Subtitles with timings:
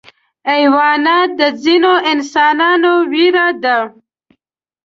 [0.51, 3.77] حیوانات د ځینو انسانانو ویره ده.